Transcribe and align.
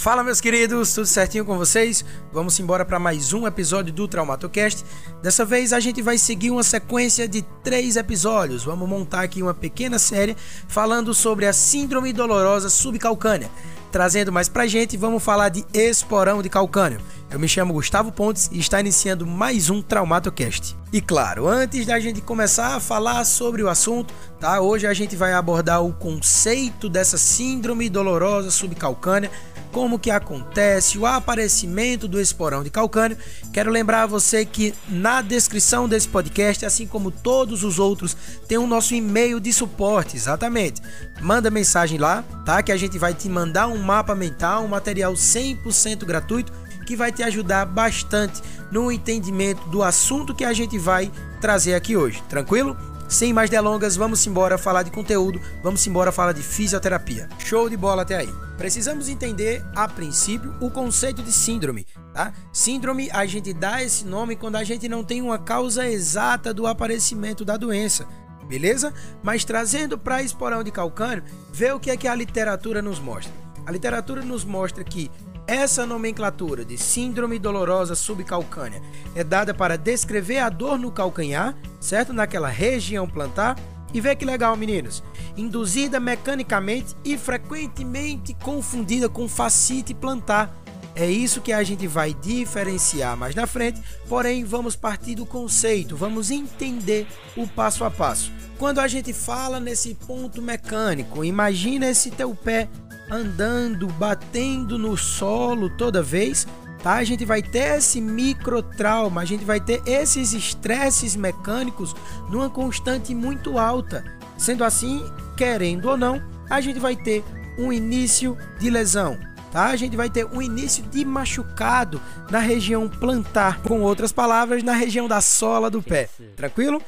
Fala 0.00 0.24
meus 0.24 0.40
queridos, 0.40 0.94
tudo 0.94 1.06
certinho 1.06 1.44
com 1.44 1.58
vocês? 1.58 2.02
Vamos 2.32 2.58
embora 2.58 2.86
para 2.86 2.98
mais 2.98 3.34
um 3.34 3.46
episódio 3.46 3.92
do 3.92 4.08
Traumatocast. 4.08 4.82
Dessa 5.22 5.44
vez 5.44 5.74
a 5.74 5.78
gente 5.78 6.00
vai 6.00 6.16
seguir 6.16 6.50
uma 6.50 6.62
sequência 6.62 7.28
de 7.28 7.42
três 7.62 7.98
episódios. 7.98 8.64
Vamos 8.64 8.88
montar 8.88 9.20
aqui 9.20 9.42
uma 9.42 9.52
pequena 9.52 9.98
série 9.98 10.34
falando 10.66 11.12
sobre 11.12 11.46
a 11.46 11.52
síndrome 11.52 12.14
dolorosa 12.14 12.70
subcalcânea. 12.70 13.50
Trazendo 13.92 14.32
mais 14.32 14.48
pra 14.48 14.66
gente, 14.66 14.96
vamos 14.96 15.22
falar 15.22 15.50
de 15.50 15.66
esporão 15.74 16.40
de 16.40 16.48
calcânio. 16.48 16.98
Eu 17.30 17.38
me 17.38 17.48
chamo 17.48 17.72
Gustavo 17.72 18.10
Pontes 18.10 18.50
e 18.50 18.58
está 18.58 18.80
iniciando 18.80 19.24
mais 19.24 19.70
um 19.70 19.80
Traumatocast. 19.80 20.76
E 20.92 21.00
claro, 21.00 21.46
antes 21.46 21.86
da 21.86 22.00
gente 22.00 22.20
começar 22.20 22.74
a 22.74 22.80
falar 22.80 23.24
sobre 23.24 23.62
o 23.62 23.68
assunto, 23.68 24.12
tá? 24.40 24.60
Hoje 24.60 24.84
a 24.84 24.92
gente 24.92 25.14
vai 25.14 25.32
abordar 25.32 25.80
o 25.80 25.92
conceito 25.92 26.88
dessa 26.88 27.16
síndrome 27.16 27.88
dolorosa 27.88 28.50
subcalcânea 28.50 29.30
como 29.72 29.98
que 29.98 30.10
acontece, 30.10 30.98
o 30.98 31.06
aparecimento 31.06 32.08
do 32.08 32.20
esporão 32.20 32.62
de 32.62 32.70
calcânio. 32.70 33.16
Quero 33.52 33.70
lembrar 33.70 34.02
a 34.02 34.06
você 34.06 34.44
que 34.44 34.74
na 34.88 35.22
descrição 35.22 35.88
desse 35.88 36.08
podcast, 36.08 36.66
assim 36.66 36.86
como 36.86 37.10
todos 37.10 37.62
os 37.62 37.78
outros, 37.78 38.16
tem 38.48 38.58
o 38.58 38.66
nosso 38.66 38.94
e-mail 38.94 39.38
de 39.38 39.52
suporte, 39.52 40.16
exatamente. 40.16 40.82
Manda 41.20 41.50
mensagem 41.50 41.98
lá, 41.98 42.24
tá? 42.44 42.62
Que 42.62 42.72
a 42.72 42.76
gente 42.76 42.98
vai 42.98 43.14
te 43.14 43.28
mandar 43.28 43.68
um 43.68 43.78
mapa 43.78 44.14
mental, 44.14 44.64
um 44.64 44.68
material 44.68 45.12
100% 45.12 46.04
gratuito 46.04 46.52
que 46.90 46.96
vai 46.96 47.12
te 47.12 47.22
ajudar 47.22 47.66
bastante 47.66 48.42
no 48.68 48.90
entendimento 48.90 49.62
do 49.68 49.80
assunto 49.80 50.34
que 50.34 50.44
a 50.44 50.52
gente 50.52 50.76
vai 50.76 51.08
trazer 51.40 51.76
aqui 51.76 51.96
hoje. 51.96 52.20
Tranquilo? 52.28 52.76
Sem 53.08 53.32
mais 53.32 53.48
delongas, 53.48 53.94
vamos 53.94 54.26
embora 54.26 54.58
falar 54.58 54.82
de 54.82 54.90
conteúdo, 54.90 55.40
vamos 55.62 55.86
embora 55.86 56.10
falar 56.10 56.32
de 56.32 56.42
fisioterapia. 56.42 57.28
Show 57.38 57.70
de 57.70 57.76
bola 57.76 58.02
até 58.02 58.16
aí. 58.16 58.34
Precisamos 58.58 59.08
entender, 59.08 59.64
a 59.72 59.86
princípio, 59.86 60.52
o 60.60 60.68
conceito 60.68 61.22
de 61.22 61.30
síndrome, 61.30 61.86
tá? 62.12 62.32
Síndrome, 62.52 63.08
a 63.12 63.24
gente 63.24 63.52
dá 63.52 63.84
esse 63.84 64.04
nome 64.04 64.34
quando 64.34 64.56
a 64.56 64.64
gente 64.64 64.88
não 64.88 65.04
tem 65.04 65.22
uma 65.22 65.38
causa 65.38 65.88
exata 65.88 66.52
do 66.52 66.66
aparecimento 66.66 67.44
da 67.44 67.56
doença 67.56 68.04
beleza? 68.48 68.92
Mas 69.22 69.44
trazendo 69.44 69.96
para 69.96 70.24
esporão 70.24 70.64
de 70.64 70.72
calcânio, 70.72 71.22
vê 71.52 71.70
o 71.70 71.78
que 71.78 71.88
é 71.88 71.96
que 71.96 72.08
a 72.08 72.14
literatura 72.16 72.82
nos 72.82 72.98
mostra. 72.98 73.32
A 73.66 73.72
literatura 73.72 74.22
nos 74.22 74.44
mostra 74.44 74.82
que 74.82 75.10
essa 75.46 75.84
nomenclatura 75.84 76.64
de 76.64 76.78
síndrome 76.78 77.38
dolorosa 77.38 77.94
subcalcânea 77.94 78.80
é 79.14 79.24
dada 79.24 79.52
para 79.52 79.76
descrever 79.76 80.38
a 80.38 80.48
dor 80.48 80.78
no 80.78 80.92
calcanhar, 80.92 81.56
certo? 81.80 82.12
Naquela 82.12 82.48
região 82.48 83.08
plantar. 83.08 83.56
E 83.92 84.00
vê 84.00 84.14
que 84.14 84.24
legal, 84.24 84.56
meninos. 84.56 85.02
Induzida 85.36 85.98
mecanicamente 85.98 86.94
e 87.04 87.18
frequentemente 87.18 88.32
confundida 88.34 89.08
com 89.08 89.26
fascite 89.26 89.92
plantar. 89.92 90.56
É 90.94 91.10
isso 91.10 91.40
que 91.40 91.52
a 91.52 91.62
gente 91.62 91.86
vai 91.86 92.14
diferenciar 92.14 93.16
mais 93.16 93.34
na 93.34 93.46
frente, 93.46 93.80
porém 94.08 94.44
vamos 94.44 94.76
partir 94.76 95.14
do 95.14 95.24
conceito, 95.24 95.96
vamos 95.96 96.30
entender 96.30 97.06
o 97.36 97.46
passo 97.46 97.84
a 97.84 97.90
passo. 97.90 98.30
Quando 98.58 98.80
a 98.80 98.86
gente 98.86 99.12
fala 99.12 99.58
nesse 99.58 99.94
ponto 99.94 100.42
mecânico, 100.42 101.24
imagina 101.24 101.88
esse 101.88 102.10
teu 102.10 102.34
pé 102.34 102.68
andando, 103.10 103.86
batendo 103.88 104.78
no 104.78 104.96
solo 104.96 105.68
toda 105.68 106.02
vez, 106.02 106.46
tá? 106.82 106.94
A 106.94 107.04
gente 107.04 107.24
vai 107.24 107.42
ter 107.42 107.78
esse 107.78 108.00
microtrauma, 108.00 109.20
a 109.20 109.24
gente 109.24 109.44
vai 109.44 109.60
ter 109.60 109.82
esses 109.86 110.32
estresses 110.32 111.16
mecânicos 111.16 111.94
numa 112.30 112.48
constante 112.48 113.14
muito 113.14 113.58
alta. 113.58 114.04
Sendo 114.38 114.64
assim, 114.64 115.04
querendo 115.36 115.86
ou 115.86 115.96
não, 115.96 116.22
a 116.48 116.60
gente 116.60 116.78
vai 116.78 116.96
ter 116.96 117.24
um 117.58 117.72
início 117.72 118.38
de 118.58 118.70
lesão, 118.70 119.18
tá? 119.52 119.66
A 119.66 119.76
gente 119.76 119.96
vai 119.96 120.08
ter 120.08 120.24
um 120.24 120.40
início 120.40 120.82
de 120.84 121.04
machucado 121.04 122.00
na 122.30 122.38
região 122.38 122.88
plantar, 122.88 123.60
com 123.62 123.82
outras 123.82 124.12
palavras, 124.12 124.62
na 124.62 124.72
região 124.72 125.06
da 125.06 125.20
sola 125.20 125.68
do 125.68 125.82
pé. 125.82 126.08
Tranquilo? 126.36 126.80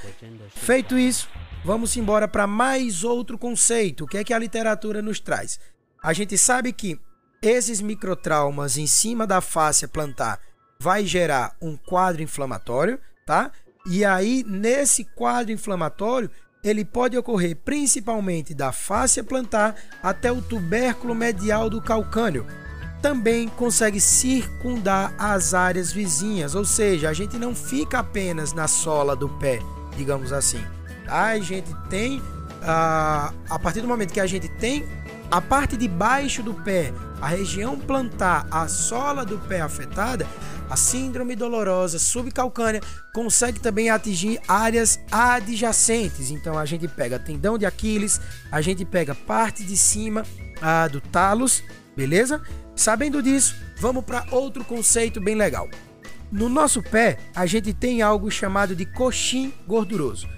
Feito 0.49 0.97
isso, 0.97 1.29
vamos 1.65 1.97
embora 1.97 2.27
para 2.27 2.47
mais 2.47 3.05
outro 3.05 3.37
conceito. 3.37 4.05
O 4.05 4.07
que 4.07 4.17
é 4.17 4.25
que 4.25 4.33
a 4.33 4.39
literatura 4.39 5.03
nos 5.03 5.21
traz? 5.21 5.61
A 6.03 6.13
gente 6.13 6.37
sabe 6.37 6.73
que 6.73 6.99
esses 7.41 7.81
microtraumas 7.81 8.77
em 8.77 8.87
cima 8.87 9.27
da 9.27 9.41
face 9.41 9.87
plantar 9.87 10.41
vai 10.81 11.07
gerar 11.07 11.55
um 11.63 11.77
quadro 11.77 12.23
inflamatório, 12.23 12.99
tá? 13.25 13.53
E 13.87 14.05
aí 14.05 14.45
nesse 14.47 15.05
quadro 15.05 15.53
inflamatório 15.53 16.29
ele 16.65 16.85
pode 16.85 17.17
ocorrer 17.17 17.57
principalmente 17.57 18.55
da 18.55 18.73
face 18.73 19.23
plantar 19.23 19.77
até 20.03 20.31
o 20.31 20.43
tubérculo 20.43 21.15
medial 21.15 21.71
do 21.71 21.81
calcânio. 21.81 22.47
Também 23.01 23.49
consegue 23.49 24.01
circundar 24.01 25.15
as 25.19 25.55
áreas 25.55 25.93
vizinhas, 25.93 26.55
ou 26.55 26.65
seja, 26.65 27.09
a 27.11 27.13
gente 27.13 27.37
não 27.37 27.55
fica 27.55 27.99
apenas 27.99 28.53
na 28.53 28.69
sola 28.69 29.15
do 29.17 29.29
pé, 29.29 29.59
digamos 29.97 30.33
assim. 30.33 30.65
A 31.09 31.37
gente 31.39 31.75
tem, 31.89 32.23
a, 32.63 33.33
a 33.51 33.59
partir 33.59 33.81
do 33.81 33.89
momento 33.89 34.13
que 34.13 34.21
a 34.21 34.27
gente 34.27 34.49
tem 34.49 34.85
a 35.33 35.41
parte 35.41 35.79
de 35.79 35.89
baixo 35.89 36.43
do 36.43 36.53
pé, 36.53 36.93
a 37.19 37.27
região 37.27 37.79
plantar, 37.79 38.47
a 38.51 38.69
sola 38.69 39.25
do 39.25 39.39
pé 39.39 39.63
afetada, 39.63 40.29
a 40.69 40.77
síndrome 40.77 41.35
dolorosa 41.35 41.99
subcalcânea 41.99 42.83
consegue 43.15 43.59
também 43.59 43.89
atingir 43.89 44.39
áreas 44.47 45.01
adjacentes. 45.11 46.31
Então 46.31 46.59
a 46.59 46.67
gente 46.67 46.87
pega 46.87 47.19
tendão 47.19 47.57
de 47.57 47.65
Aquiles, 47.65 48.21
a 48.51 48.61
gente 48.61 48.85
pega 48.85 49.15
parte 49.15 49.65
de 49.65 49.75
cima 49.75 50.23
do 50.91 51.01
talos, 51.01 51.65
beleza? 51.97 52.43
Sabendo 52.77 53.23
disso, 53.23 53.57
vamos 53.81 54.05
para 54.05 54.27
outro 54.31 54.63
conceito 54.63 55.19
bem 55.19 55.35
legal. 55.35 55.67
No 56.31 56.51
nosso 56.51 56.83
pé, 56.83 57.17
a 57.35 57.47
gente 57.47 57.73
tem 57.73 58.03
algo 58.03 58.31
chamado 58.31 58.77
de 58.77 58.85
coxim 58.85 59.51
gorduroso. 59.67 60.29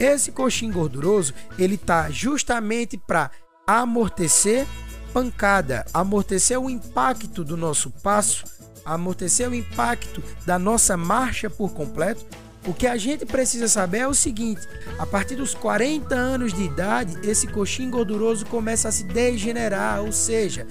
Esse 0.00 0.32
coxim 0.32 0.72
gorduroso, 0.72 1.32
ele 1.56 1.76
tá 1.76 2.10
justamente 2.10 2.98
para 2.98 3.30
amortecer 3.78 4.66
pancada, 5.12 5.84
amortecer 5.94 6.58
o 6.58 6.68
impacto 6.68 7.44
do 7.44 7.56
nosso 7.56 7.90
passo, 7.90 8.44
amortecer 8.84 9.48
o 9.48 9.54
impacto 9.54 10.22
da 10.44 10.58
nossa 10.58 10.96
marcha 10.96 11.48
por 11.48 11.72
completo. 11.72 12.24
O 12.66 12.74
que 12.74 12.86
a 12.86 12.96
gente 12.96 13.24
precisa 13.24 13.68
saber 13.68 13.98
é 13.98 14.08
o 14.08 14.14
seguinte: 14.14 14.66
a 14.98 15.06
partir 15.06 15.36
dos 15.36 15.54
40 15.54 16.14
anos 16.14 16.52
de 16.52 16.64
idade, 16.64 17.16
esse 17.28 17.46
coxim 17.46 17.90
gorduroso 17.90 18.44
começa 18.46 18.88
a 18.88 18.92
se 18.92 19.04
degenerar, 19.04 20.00
ou 20.00 20.12
seja, 20.12 20.66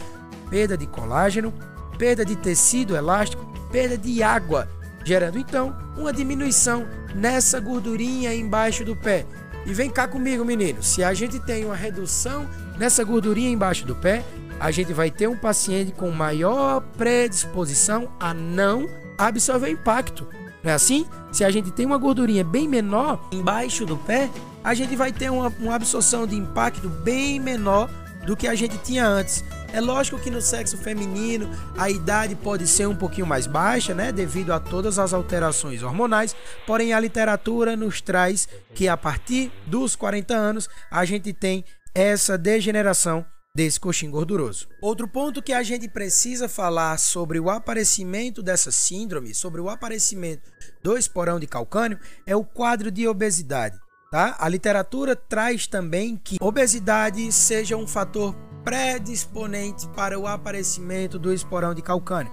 perda 0.50 0.78
de 0.78 0.86
colágeno, 0.86 1.54
perda 1.98 2.26
de 2.26 2.36
tecido 2.36 2.96
elástico, 2.96 3.46
perda 3.72 3.98
de 3.98 4.22
água, 4.22 4.68
gerando 5.04 5.40
então 5.40 5.76
uma 5.98 6.14
diminuição 6.14 6.88
nessa 7.16 7.60
gordurinha 7.60 8.34
embaixo 8.34 8.84
do 8.86 8.96
pé. 8.96 9.26
E 9.66 9.74
vem 9.74 9.90
cá 9.90 10.08
comigo, 10.08 10.46
menino. 10.46 10.81
Se 10.81 11.04
a 11.04 11.14
gente 11.14 11.40
tem 11.40 11.66
uma 11.66 11.76
redução 11.76 12.48
nessa 12.79 13.03
gordurinha 13.03 13.50
embaixo 13.50 13.85
do 13.85 13.94
pé, 13.94 14.23
a 14.59 14.72
gente 14.72 14.94
vai 14.94 15.12
ter 15.12 15.28
um 15.28 15.38
paciente 15.38 15.91
com 15.91 16.09
maior 16.09 16.81
predisposição 16.97 18.09
a 18.19 18.34
não 18.34 18.90
absorver 19.17 19.69
impacto. 19.69 20.28
Não 20.63 20.72
é 20.72 20.73
assim? 20.73 21.06
Se 21.31 21.44
a 21.44 21.51
gente 21.51 21.72
tem 21.72 21.85
uma 21.85 21.97
gordurinha 21.97 22.44
bem 22.44 22.68
menor 22.68 23.28
embaixo 23.31 23.85
do 23.85 23.97
pé, 23.97 24.29
a 24.63 24.73
gente 24.73 24.95
vai 24.95 25.12
ter 25.12 25.29
uma, 25.29 25.53
uma 25.59 25.75
absorção 25.75 26.25
de 26.25 26.35
impacto 26.35 26.89
bem 26.89 27.39
menor 27.39 27.89
do 28.25 28.35
que 28.35 28.47
a 28.47 28.56
gente 28.56 28.78
tinha 28.78 29.06
antes. 29.06 29.44
É 29.72 29.79
lógico 29.79 30.19
que 30.19 30.31
no 30.31 30.41
sexo 30.41 30.78
feminino 30.78 31.50
a 31.78 31.89
idade 31.89 32.35
pode 32.35 32.68
ser 32.68 32.88
um 32.88 32.95
pouquinho 32.95 33.28
mais 33.28 33.45
baixa, 33.45 33.94
né, 33.94 34.12
devido 34.12 34.51
a 34.51 34.59
todas 34.59 34.97
as 34.97 35.13
alterações 35.13 35.84
hormonais, 35.84 36.35
porém 36.66 36.91
a 36.91 37.00
literatura 37.00 37.75
nos 37.75 38.01
traz 38.01 38.47
que 38.73 38.88
a 38.88 38.97
partir 38.97 39.51
dos 39.66 39.95
40 39.95 40.34
anos 40.34 40.68
a 40.89 41.06
gente 41.06 41.31
tem 41.34 41.63
essa 42.00 42.38
degeneração 42.38 43.26
desse 43.54 43.78
coxim 43.78 44.10
gorduroso. 44.10 44.70
Outro 44.82 45.06
ponto 45.06 45.42
que 45.42 45.52
a 45.52 45.62
gente 45.64 45.90
precisa 45.90 46.48
falar 46.48 46.98
sobre 46.98 47.40
o 47.40 47.50
aparecimento 47.50 48.42
dessa 48.42 48.72
síndrome, 48.72 49.34
sobre 49.34 49.60
o 49.60 49.69
aparecimento 49.69 50.50
do 50.81 50.98
esporão 50.98 51.40
de 51.40 51.46
calcânio, 51.46 52.00
é 52.25 52.34
o 52.34 52.46
quadro 52.46 52.90
de 52.90 53.06
obesidade. 53.06 53.78
Tá? 54.12 54.38
A 54.40 54.48
literatura 54.48 55.13
traz 55.13 55.68
também 55.68 56.16
que 56.16 56.38
obesidade 56.40 57.31
seja 57.31 57.75
um 57.75 57.86
fator 57.86 58.34
predisponente 58.63 59.88
para 59.90 60.18
o 60.18 60.25
aparecimento 60.25 61.19
do 61.19 61.34
esporão 61.34 61.74
de 61.74 61.81
calcânio. 61.81 62.31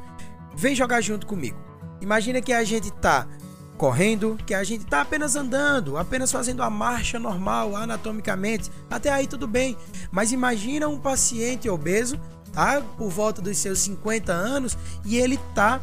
Vem 0.56 0.76
jogar 0.76 1.00
junto 1.00 1.26
comigo. 1.26 1.58
Imagina 2.00 2.40
que 2.40 2.52
a 2.52 2.62
gente 2.62 2.88
está 2.88 3.26
correndo, 3.76 4.38
que 4.46 4.54
a 4.54 4.64
gente 4.64 4.84
está 4.84 5.02
apenas 5.02 5.36
andando, 5.36 5.96
apenas 5.96 6.32
fazendo 6.32 6.62
a 6.62 6.70
marcha 6.70 7.18
normal, 7.18 7.76
anatomicamente, 7.76 8.70
até 8.90 9.10
aí 9.10 9.26
tudo 9.26 9.46
bem. 9.46 9.76
Mas 10.10 10.32
imagina 10.32 10.88
um 10.88 10.98
paciente 10.98 11.68
obeso, 11.68 12.18
tá? 12.52 12.80
Por 12.96 13.10
volta 13.10 13.40
dos 13.40 13.58
seus 13.58 13.78
50 13.80 14.32
anos 14.32 14.76
e 15.04 15.16
ele 15.18 15.38
tá 15.54 15.80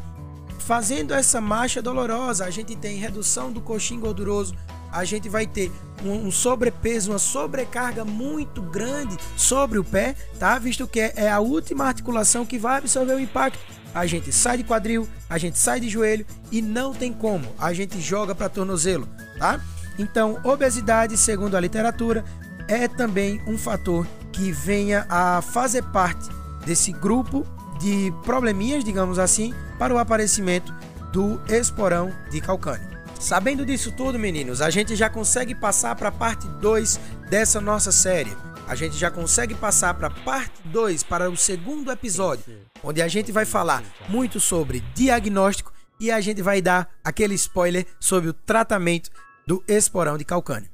fazendo 0.59 1.13
essa 1.13 1.39
marcha 1.39 1.81
dolorosa. 1.81 2.45
A 2.45 2.49
gente 2.49 2.75
tem 2.75 2.97
redução 2.97 3.51
do 3.51 3.61
coxim 3.61 3.99
gorduroso 3.99 4.55
a 4.93 5.03
gente 5.03 5.27
vai 5.27 5.47
ter 5.47 5.71
um, 6.03 6.31
sobrepeso, 6.31 7.11
uma 7.11 7.19
sobrecarga 7.19 8.03
muito 8.03 8.61
grande 8.61 9.17
sobre 9.37 9.79
o 9.79 9.83
pé, 9.83 10.15
tá? 10.39 10.57
Visto 10.59 10.87
que 10.87 10.99
é, 10.99 11.13
é 11.15 11.31
a 11.31 11.39
última 11.39 11.85
articulação 11.85 12.45
que 12.45 12.57
vai 12.57 12.77
absorver 12.77 13.13
o 13.13 13.19
impacto. 13.19 13.59
A 13.93 14.05
gente 14.05 14.31
sai 14.31 14.57
de 14.57 14.63
quadril, 14.63 15.07
a 15.29 15.37
gente 15.37 15.57
sai 15.57 15.79
de 15.79 15.87
joelho 15.87 16.25
e 16.51 16.61
não 16.61 16.93
tem 16.93 17.13
como, 17.13 17.45
a 17.59 17.73
gente 17.73 18.01
joga 18.01 18.33
para 18.33 18.49
tornozelo, 18.49 19.07
tá? 19.37 19.61
Então, 19.99 20.39
obesidade, 20.43 21.15
segundo 21.15 21.55
a 21.55 21.59
literatura, 21.59 22.25
é 22.67 22.87
também 22.87 23.41
um 23.45 23.57
fator 23.57 24.07
que 24.31 24.51
venha 24.51 25.05
a 25.09 25.41
fazer 25.41 25.83
parte 25.83 26.27
desse 26.65 26.91
grupo 26.91 27.45
de 27.79 28.11
probleminhas, 28.23 28.83
digamos 28.83 29.19
assim, 29.19 29.53
para 29.77 29.93
o 29.93 29.97
aparecimento 29.97 30.73
do 31.11 31.39
esporão 31.47 32.11
de 32.31 32.41
calcânio. 32.41 32.92
Sabendo 33.23 33.65
disso 33.65 33.89
tudo, 33.89 34.19
meninos, 34.19 34.61
a 34.61 34.69
gente 34.69 34.97
já 34.97 35.09
consegue 35.09 35.55
passar 35.55 35.95
para 35.95 36.09
a 36.09 36.11
parte 36.11 36.45
2 36.45 36.99
dessa 37.29 37.61
nossa 37.61 37.89
série. 37.89 38.35
A 38.67 38.75
gente 38.75 38.97
já 38.97 39.09
consegue 39.09 39.55
passar 39.55 39.93
para 39.93 40.07
a 40.07 40.11
parte 40.11 40.61
2, 40.65 41.03
para 41.03 41.29
o 41.29 41.37
segundo 41.37 41.89
episódio, 41.89 42.43
onde 42.83 43.01
a 43.01 43.07
gente 43.07 43.31
vai 43.31 43.45
falar 43.45 43.81
muito 44.09 44.41
sobre 44.41 44.81
diagnóstico 44.93 45.71
e 46.01 46.11
a 46.11 46.19
gente 46.19 46.41
vai 46.41 46.61
dar 46.61 46.89
aquele 47.01 47.33
spoiler 47.35 47.87
sobre 47.97 48.29
o 48.29 48.33
tratamento 48.33 49.09
do 49.47 49.63
esporão 49.69 50.17
de 50.17 50.25
calcânio. 50.25 50.72